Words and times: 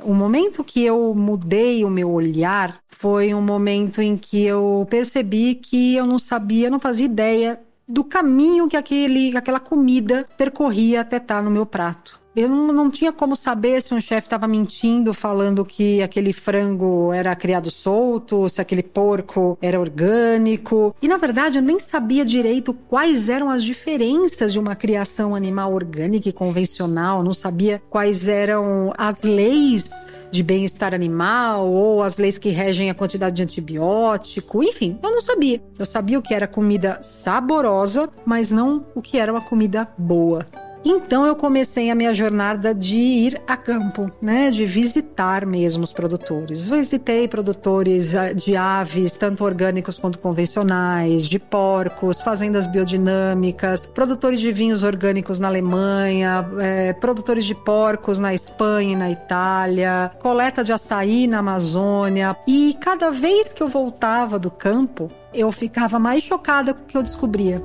O 0.00 0.14
momento 0.14 0.64
que 0.64 0.82
eu 0.82 1.14
mudei 1.14 1.84
o 1.84 1.90
meu 1.90 2.10
olhar 2.10 2.80
foi 2.88 3.34
um 3.34 3.42
momento 3.42 4.00
em 4.00 4.16
que 4.16 4.42
eu 4.42 4.86
percebi 4.88 5.54
que 5.54 5.94
eu 5.94 6.06
não 6.06 6.18
sabia, 6.18 6.70
não 6.70 6.80
fazia 6.80 7.04
ideia 7.04 7.60
do 7.86 8.02
caminho 8.02 8.68
que 8.68 8.76
aquele, 8.76 9.36
aquela 9.36 9.60
comida 9.60 10.26
percorria 10.38 11.02
até 11.02 11.18
estar 11.18 11.42
no 11.42 11.50
meu 11.50 11.66
prato. 11.66 12.21
Eu 12.34 12.48
não, 12.48 12.72
não 12.72 12.90
tinha 12.90 13.12
como 13.12 13.36
saber 13.36 13.82
se 13.82 13.92
um 13.92 14.00
chefe 14.00 14.26
estava 14.26 14.48
mentindo, 14.48 15.12
falando 15.12 15.64
que 15.66 16.00
aquele 16.00 16.32
frango 16.32 17.12
era 17.12 17.36
criado 17.36 17.70
solto, 17.70 18.48
se 18.48 18.58
aquele 18.58 18.82
porco 18.82 19.58
era 19.60 19.78
orgânico. 19.78 20.96
E 21.02 21.08
na 21.08 21.18
verdade 21.18 21.58
eu 21.58 21.62
nem 21.62 21.78
sabia 21.78 22.24
direito 22.24 22.72
quais 22.72 23.28
eram 23.28 23.50
as 23.50 23.62
diferenças 23.62 24.52
de 24.54 24.58
uma 24.58 24.74
criação 24.74 25.34
animal 25.34 25.74
orgânica 25.74 26.26
e 26.26 26.32
convencional, 26.32 27.22
não 27.22 27.34
sabia 27.34 27.82
quais 27.90 28.28
eram 28.28 28.94
as 28.96 29.22
leis 29.22 29.90
de 30.30 30.42
bem-estar 30.42 30.94
animal 30.94 31.70
ou 31.70 32.02
as 32.02 32.16
leis 32.16 32.38
que 32.38 32.48
regem 32.48 32.88
a 32.88 32.94
quantidade 32.94 33.36
de 33.36 33.42
antibiótico, 33.42 34.62
enfim, 34.62 34.98
eu 35.02 35.10
não 35.10 35.20
sabia. 35.20 35.62
Eu 35.78 35.84
sabia 35.84 36.18
o 36.18 36.22
que 36.22 36.32
era 36.32 36.46
comida 36.46 36.98
saborosa, 37.02 38.08
mas 38.24 38.50
não 38.50 38.86
o 38.94 39.02
que 39.02 39.18
era 39.18 39.30
uma 39.30 39.42
comida 39.42 39.86
boa. 39.98 40.46
Então 40.84 41.24
eu 41.24 41.36
comecei 41.36 41.90
a 41.90 41.94
minha 41.94 42.12
jornada 42.12 42.74
de 42.74 42.96
ir 42.96 43.40
a 43.46 43.56
campo, 43.56 44.10
né, 44.20 44.50
de 44.50 44.64
visitar 44.64 45.46
mesmo 45.46 45.84
os 45.84 45.92
produtores. 45.92 46.66
Visitei 46.66 47.28
produtores 47.28 48.16
ah, 48.16 48.32
de 48.32 48.56
aves, 48.56 49.16
tanto 49.16 49.44
orgânicos 49.44 49.96
quanto 49.96 50.18
convencionais, 50.18 51.28
de 51.28 51.38
porcos, 51.38 52.20
fazendas 52.20 52.66
biodinâmicas, 52.66 53.86
produtores 53.86 54.40
de 54.40 54.50
vinhos 54.50 54.82
orgânicos 54.82 55.38
na 55.38 55.48
Alemanha, 55.48 56.48
é, 56.58 56.92
produtores 56.92 57.44
de 57.44 57.54
porcos 57.54 58.18
na 58.18 58.34
Espanha 58.34 58.92
e 58.92 58.96
na 58.96 59.10
Itália, 59.10 60.10
coleta 60.20 60.64
de 60.64 60.72
açaí 60.72 61.26
na 61.26 61.38
Amazônia. 61.38 62.36
E 62.46 62.76
cada 62.80 63.10
vez 63.10 63.52
que 63.52 63.62
eu 63.62 63.68
voltava 63.68 64.38
do 64.38 64.50
campo, 64.50 65.08
eu 65.32 65.52
ficava 65.52 65.98
mais 65.98 66.22
chocada 66.22 66.74
com 66.74 66.82
o 66.82 66.86
que 66.86 66.96
eu 66.96 67.02
descobria. 67.02 67.62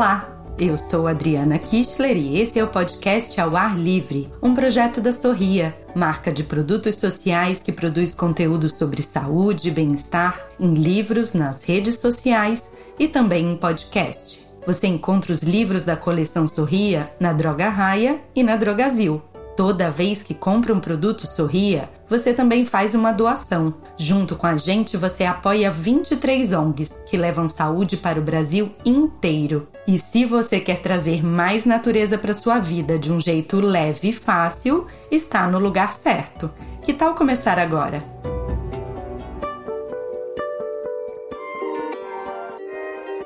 Olá, 0.00 0.34
eu 0.58 0.78
sou 0.78 1.06
Adriana 1.06 1.58
Kistler 1.58 2.16
e 2.16 2.40
esse 2.40 2.58
é 2.58 2.64
o 2.64 2.68
podcast 2.68 3.38
Ao 3.38 3.54
Ar 3.54 3.78
Livre, 3.78 4.32
um 4.42 4.54
projeto 4.54 4.98
da 4.98 5.12
Sorria, 5.12 5.76
marca 5.94 6.32
de 6.32 6.42
produtos 6.42 6.94
sociais 6.94 7.60
que 7.60 7.70
produz 7.70 8.14
conteúdo 8.14 8.70
sobre 8.70 9.02
saúde 9.02 9.68
e 9.68 9.70
bem-estar 9.70 10.40
em 10.58 10.72
livros, 10.72 11.34
nas 11.34 11.62
redes 11.62 11.98
sociais 11.98 12.70
e 12.98 13.08
também 13.08 13.52
em 13.52 13.58
podcast. 13.58 14.40
Você 14.66 14.86
encontra 14.86 15.34
os 15.34 15.42
livros 15.42 15.84
da 15.84 15.96
coleção 15.96 16.48
Sorria 16.48 17.12
na 17.20 17.34
Droga 17.34 17.68
Raia 17.68 18.22
e 18.34 18.42
na 18.42 18.56
Drogazil. 18.56 19.20
Toda 19.60 19.90
vez 19.90 20.22
que 20.22 20.32
compra 20.32 20.72
um 20.72 20.80
produto 20.80 21.26
Sorria, 21.26 21.90
você 22.08 22.32
também 22.32 22.64
faz 22.64 22.94
uma 22.94 23.12
doação. 23.12 23.74
Junto 23.94 24.34
com 24.34 24.46
a 24.46 24.56
gente, 24.56 24.96
você 24.96 25.22
apoia 25.22 25.70
23 25.70 26.54
ONGs 26.54 26.90
que 27.06 27.14
levam 27.14 27.46
saúde 27.46 27.98
para 27.98 28.18
o 28.18 28.22
Brasil 28.22 28.74
inteiro. 28.86 29.68
E 29.86 29.98
se 29.98 30.24
você 30.24 30.60
quer 30.60 30.80
trazer 30.80 31.22
mais 31.22 31.66
natureza 31.66 32.16
para 32.16 32.32
sua 32.32 32.58
vida 32.58 32.98
de 32.98 33.12
um 33.12 33.20
jeito 33.20 33.60
leve 33.60 34.08
e 34.08 34.12
fácil, 34.14 34.86
está 35.10 35.46
no 35.46 35.58
lugar 35.58 35.92
certo. 35.92 36.50
Que 36.80 36.94
tal 36.94 37.14
começar 37.14 37.58
agora? 37.58 38.02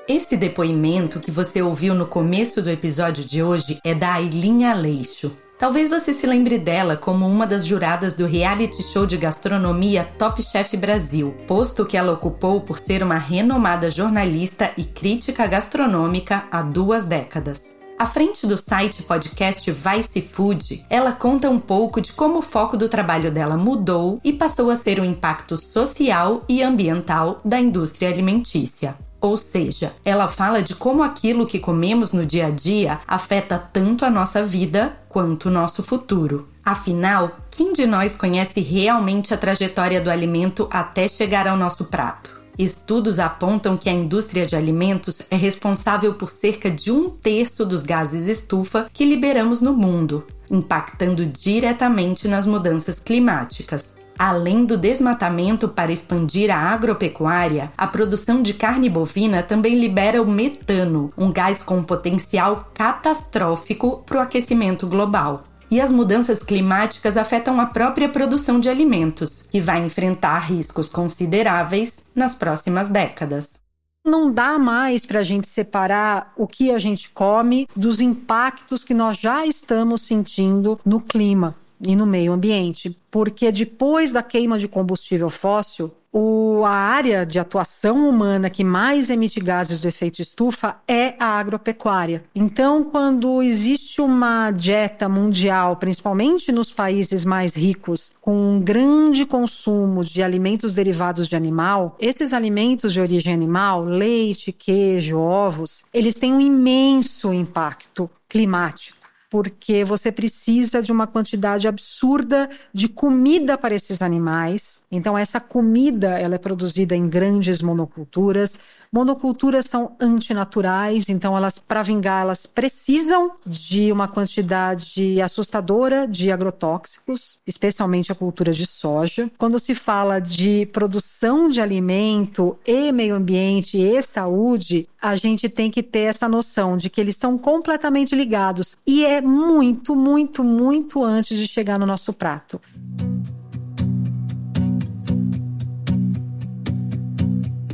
Esse 0.08 0.36
depoimento 0.36 1.20
que 1.20 1.30
você 1.30 1.62
ouviu 1.62 1.94
no 1.94 2.06
começo 2.06 2.60
do 2.60 2.70
episódio 2.70 3.24
de 3.24 3.40
hoje 3.40 3.78
é 3.84 3.94
da 3.94 4.14
Ailinha 4.14 4.72
Aleixo. 4.72 5.43
Talvez 5.58 5.88
você 5.88 6.12
se 6.12 6.26
lembre 6.26 6.58
dela 6.58 6.96
como 6.96 7.26
uma 7.26 7.46
das 7.46 7.64
juradas 7.64 8.12
do 8.12 8.26
reality 8.26 8.82
show 8.82 9.06
de 9.06 9.16
gastronomia 9.16 10.08
Top 10.18 10.42
Chef 10.42 10.76
Brasil, 10.76 11.32
posto 11.46 11.86
que 11.86 11.96
ela 11.96 12.12
ocupou 12.12 12.60
por 12.60 12.78
ser 12.78 13.02
uma 13.02 13.18
renomada 13.18 13.88
jornalista 13.88 14.72
e 14.76 14.84
crítica 14.84 15.46
gastronômica 15.46 16.44
há 16.50 16.60
duas 16.60 17.04
décadas. 17.04 17.76
À 17.96 18.06
frente 18.06 18.44
do 18.44 18.56
site 18.56 19.04
podcast 19.04 19.70
Vice 19.70 20.20
Food, 20.20 20.84
ela 20.90 21.12
conta 21.12 21.48
um 21.48 21.60
pouco 21.60 22.00
de 22.00 22.12
como 22.12 22.40
o 22.40 22.42
foco 22.42 22.76
do 22.76 22.88
trabalho 22.88 23.30
dela 23.30 23.56
mudou 23.56 24.18
e 24.24 24.32
passou 24.32 24.68
a 24.70 24.76
ser 24.76 24.98
o 24.98 25.04
impacto 25.04 25.56
social 25.56 26.42
e 26.48 26.60
ambiental 26.60 27.40
da 27.44 27.60
indústria 27.60 28.08
alimentícia. 28.08 28.96
Ou 29.24 29.38
seja, 29.38 29.94
ela 30.04 30.28
fala 30.28 30.62
de 30.62 30.74
como 30.74 31.02
aquilo 31.02 31.46
que 31.46 31.58
comemos 31.58 32.12
no 32.12 32.26
dia 32.26 32.48
a 32.48 32.50
dia 32.50 33.00
afeta 33.08 33.56
tanto 33.58 34.04
a 34.04 34.10
nossa 34.10 34.44
vida 34.44 34.92
quanto 35.08 35.46
o 35.46 35.50
nosso 35.50 35.82
futuro. 35.82 36.46
Afinal, 36.62 37.34
quem 37.50 37.72
de 37.72 37.86
nós 37.86 38.14
conhece 38.14 38.60
realmente 38.60 39.32
a 39.32 39.38
trajetória 39.38 39.98
do 39.98 40.10
alimento 40.10 40.68
até 40.70 41.08
chegar 41.08 41.48
ao 41.48 41.56
nosso 41.56 41.86
prato? 41.86 42.38
Estudos 42.58 43.18
apontam 43.18 43.78
que 43.78 43.88
a 43.88 43.94
indústria 43.94 44.44
de 44.44 44.56
alimentos 44.56 45.22
é 45.30 45.36
responsável 45.36 46.12
por 46.12 46.30
cerca 46.30 46.70
de 46.70 46.92
um 46.92 47.08
terço 47.08 47.64
dos 47.64 47.82
gases 47.82 48.28
estufa 48.28 48.90
que 48.92 49.06
liberamos 49.06 49.62
no 49.62 49.72
mundo, 49.72 50.22
impactando 50.50 51.24
diretamente 51.24 52.28
nas 52.28 52.46
mudanças 52.46 53.00
climáticas. 53.00 54.03
Além 54.18 54.64
do 54.64 54.76
desmatamento 54.76 55.68
para 55.68 55.90
expandir 55.90 56.50
a 56.50 56.56
agropecuária, 56.56 57.70
a 57.76 57.86
produção 57.86 58.42
de 58.42 58.54
carne 58.54 58.88
bovina 58.88 59.42
também 59.42 59.78
libera 59.78 60.22
o 60.22 60.30
metano, 60.30 61.12
um 61.18 61.32
gás 61.32 61.62
com 61.62 61.82
potencial 61.82 62.70
catastrófico 62.72 64.04
para 64.06 64.18
o 64.18 64.20
aquecimento 64.20 64.86
global. 64.86 65.42
E 65.70 65.80
as 65.80 65.90
mudanças 65.90 66.44
climáticas 66.44 67.16
afetam 67.16 67.60
a 67.60 67.66
própria 67.66 68.08
produção 68.08 68.60
de 68.60 68.68
alimentos, 68.68 69.42
que 69.50 69.60
vai 69.60 69.84
enfrentar 69.84 70.38
riscos 70.38 70.88
consideráveis 70.88 72.06
nas 72.14 72.36
próximas 72.36 72.88
décadas. 72.88 73.64
Não 74.04 74.30
dá 74.30 74.58
mais 74.58 75.04
para 75.04 75.20
a 75.20 75.22
gente 75.22 75.48
separar 75.48 76.32
o 76.36 76.46
que 76.46 76.70
a 76.70 76.78
gente 76.78 77.10
come 77.10 77.66
dos 77.74 78.00
impactos 78.00 78.84
que 78.84 78.94
nós 78.94 79.16
já 79.16 79.44
estamos 79.46 80.02
sentindo 80.02 80.78
no 80.84 81.00
clima 81.00 81.56
e 81.80 81.94
no 81.96 82.06
meio 82.06 82.32
ambiente, 82.32 82.96
porque 83.10 83.50
depois 83.50 84.12
da 84.12 84.22
queima 84.22 84.58
de 84.58 84.68
combustível 84.68 85.30
fóssil, 85.30 85.92
o, 86.16 86.62
a 86.64 86.70
área 86.70 87.26
de 87.26 87.40
atuação 87.40 88.08
humana 88.08 88.48
que 88.48 88.62
mais 88.62 89.10
emite 89.10 89.40
gases 89.40 89.80
do 89.80 89.88
efeito 89.88 90.22
estufa 90.22 90.76
é 90.86 91.14
a 91.18 91.40
agropecuária. 91.40 92.22
Então, 92.32 92.84
quando 92.84 93.42
existe 93.42 94.00
uma 94.00 94.52
dieta 94.52 95.08
mundial, 95.08 95.76
principalmente 95.76 96.52
nos 96.52 96.70
países 96.70 97.24
mais 97.24 97.56
ricos, 97.56 98.12
com 98.20 98.54
um 98.54 98.60
grande 98.60 99.26
consumo 99.26 100.04
de 100.04 100.22
alimentos 100.22 100.72
derivados 100.72 101.26
de 101.26 101.34
animal, 101.34 101.96
esses 101.98 102.32
alimentos 102.32 102.92
de 102.92 103.00
origem 103.00 103.34
animal, 103.34 103.84
leite, 103.84 104.52
queijo, 104.52 105.18
ovos, 105.18 105.82
eles 105.92 106.14
têm 106.14 106.32
um 106.32 106.40
imenso 106.40 107.34
impacto 107.34 108.08
climático 108.28 109.03
porque 109.34 109.82
você 109.82 110.12
precisa 110.12 110.80
de 110.80 110.92
uma 110.92 111.08
quantidade 111.08 111.66
absurda 111.66 112.48
de 112.72 112.86
comida 112.86 113.58
para 113.58 113.74
esses 113.74 114.00
animais. 114.00 114.80
Então 114.92 115.18
essa 115.18 115.40
comida, 115.40 116.16
ela 116.16 116.36
é 116.36 116.38
produzida 116.38 116.94
em 116.94 117.08
grandes 117.08 117.60
monoculturas. 117.60 118.60
Monoculturas 118.92 119.64
são 119.64 119.96
antinaturais, 119.98 121.08
então 121.08 121.36
elas 121.36 121.58
para 121.58 121.82
vingar, 121.82 122.22
elas 122.22 122.46
precisam 122.46 123.32
de 123.44 123.90
uma 123.90 124.06
quantidade 124.06 125.20
assustadora 125.20 126.06
de 126.06 126.30
agrotóxicos, 126.30 127.40
especialmente 127.44 128.12
a 128.12 128.14
cultura 128.14 128.52
de 128.52 128.64
soja. 128.64 129.28
Quando 129.36 129.58
se 129.58 129.74
fala 129.74 130.20
de 130.20 130.66
produção 130.66 131.48
de 131.48 131.60
alimento 131.60 132.56
e 132.64 132.92
meio 132.92 133.16
ambiente 133.16 133.76
e 133.78 134.00
saúde, 134.00 134.88
a 135.02 135.16
gente 135.16 135.48
tem 135.48 135.72
que 135.72 135.82
ter 135.82 136.10
essa 136.10 136.28
noção 136.28 136.76
de 136.76 136.88
que 136.88 137.00
eles 137.00 137.16
estão 137.16 137.36
completamente 137.36 138.14
ligados 138.14 138.76
e 138.86 139.04
é 139.04 139.23
muito, 139.24 139.96
muito, 139.96 140.44
muito 140.44 141.02
antes 141.02 141.38
de 141.38 141.46
chegar 141.46 141.78
no 141.78 141.86
nosso 141.86 142.12
prato. 142.12 142.60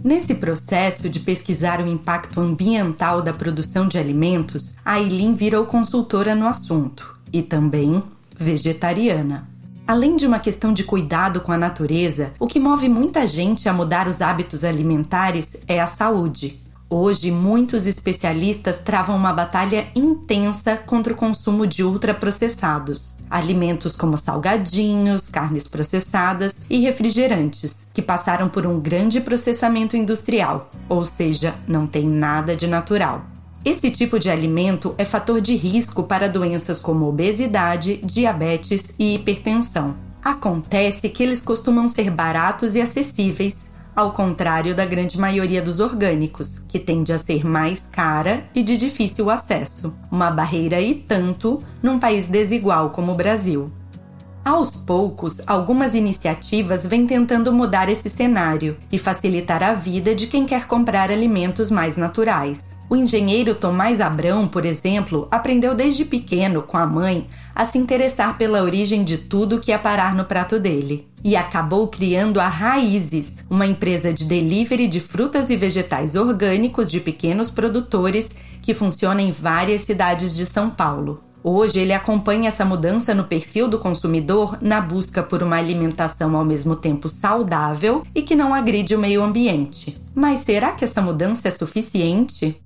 Nesse 0.02 0.34
processo 0.34 1.08
de 1.08 1.20
pesquisar 1.20 1.80
o 1.80 1.86
impacto 1.86 2.40
ambiental 2.40 3.20
da 3.20 3.32
produção 3.32 3.86
de 3.86 3.98
alimentos, 3.98 4.74
a 4.84 4.94
Aileen 4.94 5.34
virou 5.34 5.66
consultora 5.66 6.34
no 6.34 6.46
assunto 6.48 7.18
e 7.32 7.42
também 7.42 8.02
vegetariana. 8.36 9.48
Além 9.86 10.16
de 10.16 10.26
uma 10.26 10.38
questão 10.38 10.72
de 10.72 10.84
cuidado 10.84 11.40
com 11.40 11.52
a 11.52 11.58
natureza, 11.58 12.32
o 12.38 12.46
que 12.46 12.58
move 12.58 12.88
muita 12.88 13.26
gente 13.26 13.68
a 13.68 13.72
mudar 13.72 14.08
os 14.08 14.20
hábitos 14.20 14.64
alimentares 14.64 15.58
é 15.68 15.80
a 15.80 15.86
saúde. 15.86 16.60
Hoje, 16.92 17.30
muitos 17.30 17.86
especialistas 17.86 18.80
travam 18.80 19.16
uma 19.16 19.32
batalha 19.32 19.86
intensa 19.94 20.76
contra 20.76 21.12
o 21.12 21.16
consumo 21.16 21.64
de 21.64 21.84
ultraprocessados. 21.84 23.14
Alimentos 23.30 23.92
como 23.92 24.18
salgadinhos, 24.18 25.28
carnes 25.28 25.68
processadas 25.68 26.56
e 26.68 26.80
refrigerantes, 26.80 27.86
que 27.94 28.02
passaram 28.02 28.48
por 28.48 28.66
um 28.66 28.80
grande 28.80 29.20
processamento 29.20 29.96
industrial, 29.96 30.68
ou 30.88 31.04
seja, 31.04 31.54
não 31.64 31.86
tem 31.86 32.08
nada 32.08 32.56
de 32.56 32.66
natural. 32.66 33.24
Esse 33.64 33.88
tipo 33.88 34.18
de 34.18 34.28
alimento 34.28 34.92
é 34.98 35.04
fator 35.04 35.40
de 35.40 35.54
risco 35.54 36.02
para 36.02 36.28
doenças 36.28 36.80
como 36.80 37.06
obesidade, 37.06 37.98
diabetes 37.98 38.96
e 38.98 39.14
hipertensão. 39.14 39.94
Acontece 40.24 41.08
que 41.08 41.22
eles 41.22 41.40
costumam 41.40 41.88
ser 41.88 42.10
baratos 42.10 42.74
e 42.74 42.80
acessíveis, 42.80 43.70
ao 43.94 44.12
contrário 44.12 44.74
da 44.74 44.84
grande 44.84 45.18
maioria 45.18 45.62
dos 45.62 45.80
orgânicos, 45.80 46.64
que 46.68 46.78
tende 46.78 47.12
a 47.12 47.18
ser 47.18 47.44
mais 47.44 47.80
cara 47.92 48.44
e 48.54 48.62
de 48.62 48.76
difícil 48.76 49.30
acesso, 49.30 49.96
uma 50.10 50.30
barreira 50.30 50.80
e 50.80 50.94
tanto 50.94 51.58
num 51.82 51.98
país 51.98 52.28
desigual 52.28 52.90
como 52.90 53.12
o 53.12 53.16
Brasil. 53.16 53.70
Aos 54.42 54.72
poucos, 54.72 55.36
algumas 55.46 55.94
iniciativas 55.94 56.86
vêm 56.86 57.06
tentando 57.06 57.52
mudar 57.52 57.90
esse 57.90 58.08
cenário 58.08 58.76
e 58.90 58.98
facilitar 58.98 59.62
a 59.62 59.74
vida 59.74 60.14
de 60.14 60.26
quem 60.26 60.46
quer 60.46 60.66
comprar 60.66 61.10
alimentos 61.10 61.70
mais 61.70 61.96
naturais. 61.96 62.78
O 62.88 62.96
engenheiro 62.96 63.54
Tomás 63.54 64.00
Abrão, 64.00 64.48
por 64.48 64.64
exemplo, 64.64 65.28
aprendeu 65.30 65.74
desde 65.74 66.04
pequeno 66.04 66.62
com 66.62 66.76
a 66.76 66.86
mãe 66.86 67.28
a 67.54 67.64
se 67.64 67.78
interessar 67.78 68.38
pela 68.38 68.62
origem 68.62 69.04
de 69.04 69.18
tudo 69.18 69.60
que 69.60 69.70
ia 69.70 69.78
parar 69.78 70.14
no 70.14 70.24
prato 70.24 70.58
dele. 70.58 71.08
E 71.22 71.36
acabou 71.36 71.88
criando 71.88 72.40
a 72.40 72.48
Raízes, 72.48 73.44
uma 73.50 73.66
empresa 73.66 74.12
de 74.12 74.24
delivery 74.24 74.88
de 74.88 75.00
frutas 75.00 75.50
e 75.50 75.56
vegetais 75.56 76.14
orgânicos 76.14 76.90
de 76.90 77.00
pequenos 77.00 77.50
produtores 77.50 78.30
que 78.62 78.74
funciona 78.74 79.20
em 79.20 79.32
várias 79.32 79.82
cidades 79.82 80.34
de 80.34 80.46
São 80.46 80.70
Paulo. 80.70 81.22
Hoje 81.42 81.78
ele 81.78 81.94
acompanha 81.94 82.48
essa 82.48 82.66
mudança 82.66 83.14
no 83.14 83.24
perfil 83.24 83.66
do 83.66 83.78
consumidor 83.78 84.58
na 84.60 84.78
busca 84.78 85.22
por 85.22 85.42
uma 85.42 85.56
alimentação 85.56 86.36
ao 86.36 86.44
mesmo 86.44 86.76
tempo 86.76 87.08
saudável 87.08 88.04
e 88.14 88.20
que 88.22 88.36
não 88.36 88.52
agride 88.52 88.94
o 88.94 88.98
meio 88.98 89.22
ambiente. 89.22 89.98
Mas 90.14 90.40
será 90.40 90.72
que 90.72 90.84
essa 90.84 91.00
mudança 91.00 91.48
é 91.48 91.50
suficiente? 91.50 92.60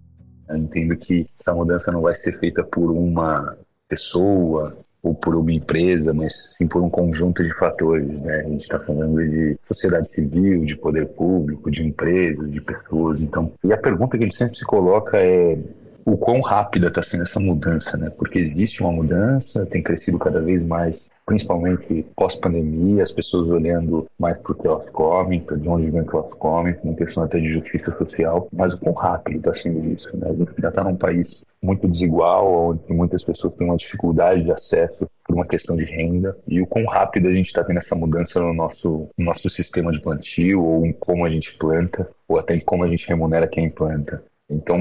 Eu 0.48 0.56
entendo 0.56 0.96
que 0.96 1.26
essa 1.40 1.54
mudança 1.54 1.92
não 1.92 2.02
vai 2.02 2.16
ser 2.16 2.38
feita 2.40 2.64
por 2.64 2.90
uma 2.90 3.56
pessoa 3.88 4.76
ou 5.02 5.14
por 5.14 5.36
uma 5.36 5.52
empresa, 5.52 6.14
mas 6.14 6.56
sim 6.56 6.66
por 6.66 6.82
um 6.82 6.88
conjunto 6.88 7.44
de 7.44 7.52
fatores. 7.54 8.22
Né? 8.22 8.36
A 8.40 8.48
gente 8.48 8.62
está 8.62 8.80
falando 8.80 9.16
de 9.28 9.58
sociedade 9.62 10.08
civil, 10.10 10.64
de 10.64 10.76
poder 10.76 11.06
público, 11.08 11.70
de 11.70 11.86
empresas, 11.86 12.50
de 12.50 12.60
pessoas. 12.60 13.20
Então, 13.20 13.52
e 13.62 13.72
a 13.72 13.76
pergunta 13.76 14.16
que 14.16 14.24
ele 14.24 14.32
sempre 14.32 14.56
se 14.56 14.64
coloca 14.64 15.18
é 15.18 15.58
o 16.06 16.16
quão 16.16 16.40
rápida 16.40 16.88
está 16.88 17.02
sendo 17.02 17.22
essa 17.22 17.40
mudança, 17.40 17.96
né? 17.96 18.10
Porque 18.10 18.38
existe 18.38 18.82
uma 18.82 18.92
mudança, 18.92 19.66
tem 19.70 19.82
crescido 19.82 20.18
cada 20.18 20.40
vez 20.40 20.64
mais, 20.64 21.10
principalmente 21.24 22.04
pós-pandemia, 22.14 23.02
as 23.02 23.12
pessoas 23.12 23.48
olhando 23.48 24.06
mais 24.18 24.38
para 24.38 24.52
o 24.52 24.54
que 24.54 24.66
elas 24.66 24.90
comem, 24.90 25.40
para 25.40 25.56
de 25.56 25.68
onde 25.68 25.90
vem 25.90 26.02
o 26.02 26.06
que 26.06 26.16
elas 26.16 26.34
comem, 26.34 26.76
uma 26.84 26.94
questão 26.94 27.24
até 27.24 27.40
de 27.40 27.48
justiça 27.48 27.90
social, 27.92 28.48
mas 28.52 28.74
o 28.74 28.80
quão 28.80 28.94
rápido 28.94 29.38
está 29.38 29.54
sendo 29.54 29.84
isso, 29.86 30.14
né? 30.16 30.28
A 30.28 30.34
gente 30.34 30.60
já 30.60 30.68
está 30.68 30.84
num 30.84 30.96
país 30.96 31.44
muito 31.62 31.88
desigual, 31.88 32.70
onde 32.70 32.92
muitas 32.92 33.22
pessoas 33.24 33.54
têm 33.54 33.66
uma 33.66 33.76
dificuldade 33.76 34.44
de 34.44 34.52
acesso 34.52 35.08
por 35.26 35.34
uma 35.34 35.46
questão 35.46 35.76
de 35.76 35.84
renda 35.84 36.36
e 36.46 36.60
o 36.60 36.66
quão 36.66 36.84
rápido 36.84 37.28
a 37.28 37.32
gente 37.32 37.46
está 37.46 37.64
tendo 37.64 37.78
essa 37.78 37.96
mudança 37.96 38.40
no 38.40 38.52
nosso, 38.52 39.08
no 39.16 39.24
nosso 39.24 39.48
sistema 39.48 39.90
de 39.90 40.02
plantio 40.02 40.62
ou 40.62 40.84
em 40.84 40.92
como 40.92 41.24
a 41.24 41.30
gente 41.30 41.56
planta 41.56 42.08
ou 42.28 42.38
até 42.38 42.54
em 42.54 42.60
como 42.60 42.84
a 42.84 42.88
gente 42.88 43.08
remunera 43.08 43.48
quem 43.48 43.70
planta. 43.70 44.22
Então, 44.50 44.78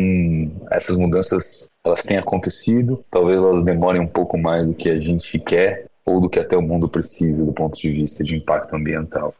essas 0.71 0.97
mudanças 0.97 1.69
elas 1.85 2.03
têm 2.03 2.17
acontecido, 2.17 3.03
talvez 3.09 3.37
elas 3.37 3.63
demorem 3.63 4.01
um 4.01 4.07
pouco 4.07 4.37
mais 4.37 4.65
do 4.65 4.73
que 4.73 4.89
a 4.89 4.97
gente 4.97 5.39
quer 5.39 5.87
ou 6.05 6.19
do 6.19 6.29
que 6.29 6.39
até 6.39 6.55
o 6.55 6.61
mundo 6.61 6.89
precisa 6.89 7.43
do 7.43 7.53
ponto 7.53 7.79
de 7.79 7.89
vista 7.89 8.23
de 8.23 8.35
impacto 8.35 8.75
ambiental. 8.75 9.33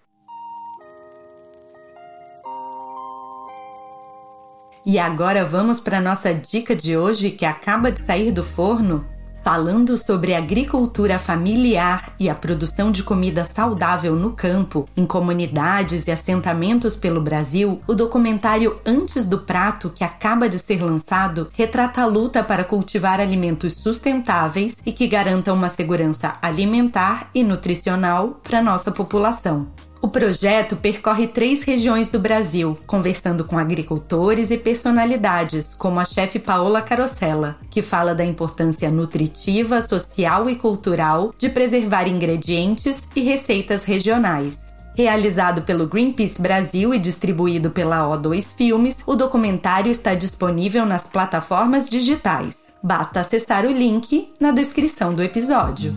E 4.85 4.99
agora 4.99 5.45
vamos 5.45 5.79
para 5.79 5.99
a 5.99 6.01
nossa 6.01 6.33
dica 6.33 6.75
de 6.75 6.97
hoje 6.97 7.31
que 7.31 7.45
acaba 7.45 7.91
de 7.91 8.01
sair 8.01 8.31
do 8.31 8.43
forno? 8.43 9.12
Falando 9.43 9.97
sobre 9.97 10.33
agricultura 10.33 11.19
familiar 11.19 12.15
e 12.17 12.29
a 12.29 12.33
produção 12.33 12.93
de 12.93 13.03
comida 13.03 13.43
saudável 13.43 14.15
no 14.15 14.31
campo, 14.31 14.87
em 14.95 15.05
comunidades 15.05 16.07
e 16.07 16.11
assentamentos 16.11 16.95
pelo 16.95 17.19
Brasil, 17.19 17.81
o 17.85 17.93
documentário 17.93 18.79
Antes 18.85 19.25
do 19.25 19.39
Prato, 19.39 19.89
que 19.93 20.01
acaba 20.01 20.47
de 20.47 20.57
ser 20.57 20.81
lançado, 20.81 21.51
retrata 21.51 22.01
a 22.01 22.05
luta 22.05 22.41
para 22.41 22.63
cultivar 22.63 23.19
alimentos 23.19 23.73
sustentáveis 23.73 24.77
e 24.85 24.93
que 24.93 25.07
garantam 25.07 25.57
uma 25.57 25.67
segurança 25.67 26.35
alimentar 26.41 27.29
e 27.35 27.43
nutricional 27.43 28.39
para 28.41 28.63
nossa 28.63 28.93
população. 28.93 29.67
O 30.03 30.09
projeto 30.09 30.75
percorre 30.75 31.27
três 31.27 31.63
regiões 31.63 32.09
do 32.09 32.19
Brasil, 32.19 32.77
conversando 32.85 33.45
com 33.45 33.57
agricultores 33.57 34.51
e 34.51 34.57
personalidades, 34.57 35.73
como 35.73 35.97
a 35.97 36.03
chefe 36.03 36.39
Paola 36.39 36.81
Carosella, 36.81 37.55
que 37.69 37.81
fala 37.81 38.13
da 38.13 38.25
importância 38.25 38.91
nutritiva, 38.91 39.81
social 39.81 40.49
e 40.49 40.57
cultural 40.57 41.33
de 41.37 41.47
preservar 41.47 42.09
ingredientes 42.09 43.07
e 43.15 43.21
receitas 43.21 43.85
regionais. 43.85 44.73
Realizado 44.93 45.61
pelo 45.61 45.87
Greenpeace 45.87 46.41
Brasil 46.41 46.93
e 46.93 46.99
distribuído 46.99 47.71
pela 47.71 48.05
O2 48.09 48.57
Filmes, 48.57 48.97
o 49.07 49.15
documentário 49.15 49.89
está 49.89 50.13
disponível 50.13 50.85
nas 50.85 51.07
plataformas 51.07 51.87
digitais. 51.87 52.73
Basta 52.83 53.21
acessar 53.21 53.65
o 53.65 53.71
link 53.71 54.33
na 54.37 54.51
descrição 54.51 55.15
do 55.15 55.23
episódio. 55.23 55.95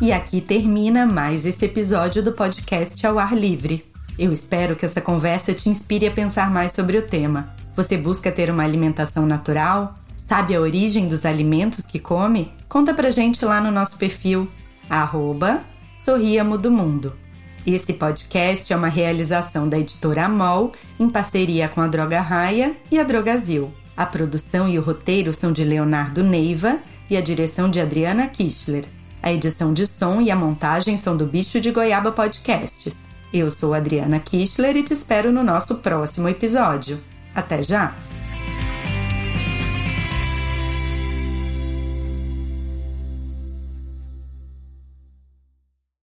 E 0.00 0.12
aqui 0.12 0.40
termina 0.40 1.04
mais 1.04 1.44
esse 1.44 1.66
episódio 1.66 2.22
do 2.22 2.32
podcast 2.32 3.06
Ao 3.06 3.18
Ar 3.18 3.36
Livre. 3.36 3.84
Eu 4.18 4.32
espero 4.32 4.74
que 4.74 4.86
essa 4.86 4.98
conversa 4.98 5.52
te 5.52 5.68
inspire 5.68 6.06
a 6.06 6.10
pensar 6.10 6.50
mais 6.50 6.72
sobre 6.72 6.96
o 6.96 7.02
tema. 7.02 7.54
Você 7.76 7.98
busca 7.98 8.32
ter 8.32 8.48
uma 8.48 8.64
alimentação 8.64 9.26
natural? 9.26 9.94
Sabe 10.16 10.54
a 10.54 10.60
origem 10.60 11.06
dos 11.06 11.26
alimentos 11.26 11.84
que 11.84 11.98
come? 11.98 12.50
Conta 12.66 12.94
pra 12.94 13.10
gente 13.10 13.44
lá 13.44 13.60
no 13.60 13.70
nosso 13.70 13.98
perfil, 13.98 14.48
arroba 14.88 15.60
Sorriamo 15.92 16.56
do 16.56 16.70
Mundo. 16.70 17.12
Esse 17.66 17.92
podcast 17.92 18.72
é 18.72 18.76
uma 18.76 18.88
realização 18.88 19.68
da 19.68 19.78
editora 19.78 20.24
Amol 20.24 20.72
em 20.98 21.10
parceria 21.10 21.68
com 21.68 21.82
a 21.82 21.86
Droga 21.86 22.22
Raia 22.22 22.74
e 22.90 22.98
a 22.98 23.02
Drogazil. 23.02 23.70
A 23.94 24.06
produção 24.06 24.66
e 24.66 24.78
o 24.78 24.82
roteiro 24.82 25.30
são 25.30 25.52
de 25.52 25.62
Leonardo 25.62 26.24
Neiva 26.24 26.78
e 27.10 27.18
a 27.18 27.20
direção 27.20 27.70
de 27.70 27.78
Adriana 27.78 28.28
Kischler. 28.28 28.86
A 29.22 29.32
edição 29.32 29.72
de 29.72 29.86
som 29.86 30.20
e 30.20 30.30
a 30.30 30.36
montagem 30.36 30.96
são 30.96 31.16
do 31.16 31.26
Bicho 31.26 31.60
de 31.60 31.70
Goiaba 31.70 32.10
Podcasts. 32.10 33.08
Eu 33.32 33.50
sou 33.50 33.74
Adriana 33.74 34.18
Kischler 34.18 34.76
e 34.76 34.82
te 34.82 34.94
espero 34.94 35.30
no 35.30 35.44
nosso 35.44 35.76
próximo 35.76 36.28
episódio. 36.28 37.00
Até 37.34 37.62
já! 37.62 37.94